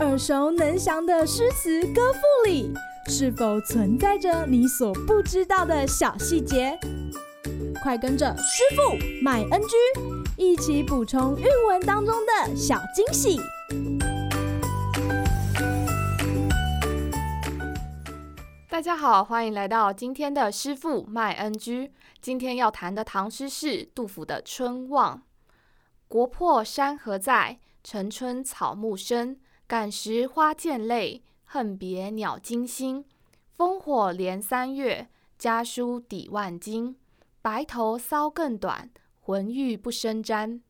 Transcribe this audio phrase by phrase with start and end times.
[0.00, 2.72] 耳熟能详的诗词歌赋里，
[3.08, 6.78] 是否存在着你所不知道的小细节？
[7.82, 9.76] 快跟着师傅麦恩居
[10.36, 13.40] 一起补充韵文当中的小惊喜！
[18.68, 21.92] 大家好，欢迎来到今天的师傅麦恩居。
[22.20, 25.18] 今天要谈的唐诗是杜甫的《春望》：
[26.08, 29.38] 国破山河在，城春草木深。
[29.66, 33.04] 感时花溅泪，恨别鸟惊心。
[33.58, 36.96] 烽火连三月，家书抵万金。
[37.42, 40.62] 白头搔更短，浑欲不胜簪。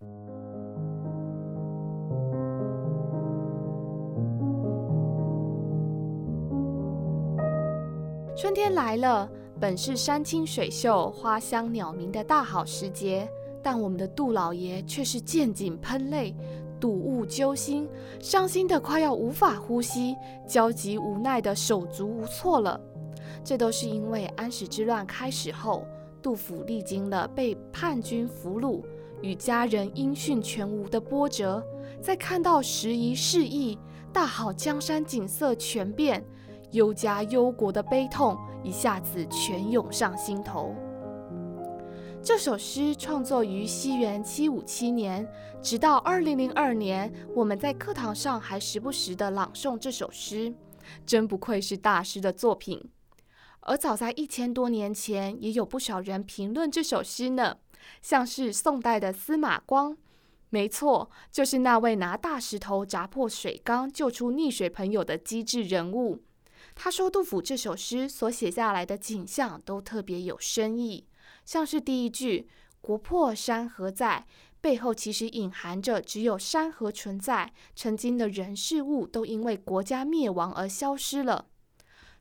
[8.36, 13.28] 春天来了，本是山清水秀、花香鸟鸣的大好时节，
[13.62, 16.34] 但我们的杜老爷却是见景喷泪，
[16.84, 17.88] 睹物揪心，
[18.20, 20.14] 伤心的快要无法呼吸，
[20.46, 22.78] 焦急无奈的手足无措了。
[23.42, 25.86] 这都是因为安史之乱开始后。
[26.20, 28.82] 杜甫历经了被叛军俘虏、
[29.22, 31.64] 与家人音讯全无的波折，
[32.02, 33.78] 在看到时移世易、
[34.12, 36.22] 大好江山景色全变、
[36.72, 40.74] 忧家忧国的悲痛一下子全涌上心头。
[42.24, 45.30] 这首诗创作于西元七五七年，
[45.62, 50.54] 直到二零零二年，我们在课堂上还时不时地朗诵这首诗，
[51.04, 52.82] 真不愧是大师的作品。
[53.60, 57.58] 而早在一千多年前，也有不少人评论这首诗呢，
[58.00, 59.94] 像是宋代的司马光，
[60.48, 66.22] 没错，就是那位拿大石头砸破水缸救出溺水朋友的机智人物。
[66.74, 71.06] 他说，杜甫这首诗所写下来的景象都特别有深意，
[71.44, 72.48] 像是第一句
[72.80, 74.26] “国破山河在”，
[74.60, 81.46] 背后其实隐含着只有山河存在，曾经的人事物都因为国家灭亡而消失了。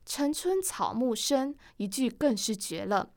[0.04, 3.10] 城春草木深，一句更是绝了。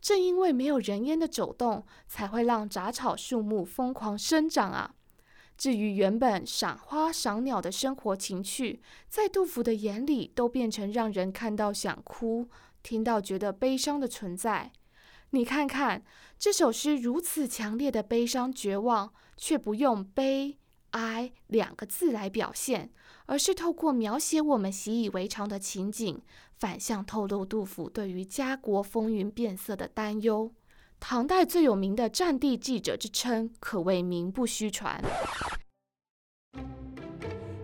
[0.00, 4.96] 正因为没有人烟的走动，才会让杂草树木疯狂生长啊。
[5.56, 12.48] 至于原本赏花赏鸟的生活情趣，在杜甫的眼里，都变成让人看到想哭，
[12.82, 14.72] 听到觉得悲伤的存在。
[15.34, 16.04] 你看看
[16.38, 20.58] 这首诗如此强烈的悲伤绝望，却不用悲
[20.90, 22.92] 哀两个字来表现。
[23.26, 26.20] 而是透过描写我们习以为常的情景，
[26.58, 30.52] 反向透露杜甫对于家国风云变色的担忧。
[31.00, 35.02] 唐代最有名的战地记者之称，可谓名不虚传。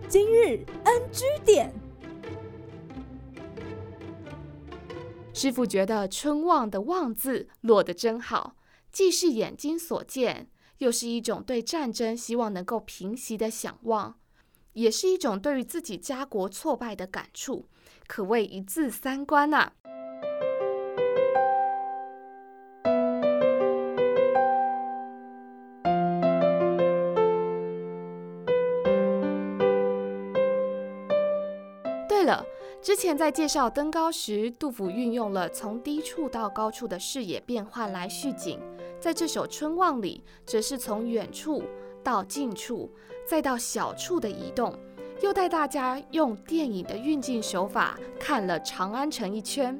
[0.07, 1.71] 今日 NG 点，
[5.41, 8.57] 师傅觉得“春望”的“望”字落得真好，
[8.91, 14.19] 既是眼睛所见，又是一种对战争希望能够平息的想望。
[14.73, 17.69] 也是一种对于自己家国挫败的感触，
[18.05, 19.73] 可谓一字三观呐、啊。
[32.09, 32.45] 对了，
[32.81, 38.59] 之前在介绍登高时，杜甫运用了从低处到高处的视野变换来叙景，
[38.99, 41.63] 在这首《春望》里，则是从远处
[42.03, 42.89] 到近处。
[43.27, 44.73] 再到小处的移动，
[45.21, 49.79] 又带大家用电影的运镜手法看了长安城一圈。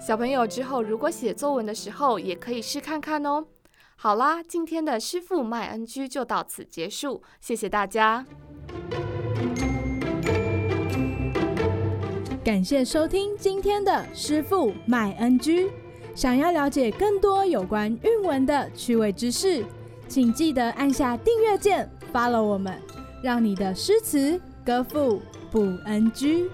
[0.00, 3.44] 小朋友之后如果写作文的时候，也可以试看看哦。
[3.96, 8.24] 好啦，今天的师傅麦恩居就到此结束，谢谢大家。
[12.46, 15.68] 感谢收听今天的师傅麦恩居。
[16.14, 19.64] 想要了解更多有关韵文的趣味知识，
[20.06, 21.90] 请记得按下订阅键。
[22.12, 22.80] Follow 我们，
[23.20, 25.20] 让你的诗词歌赋
[25.50, 26.44] 不 NG。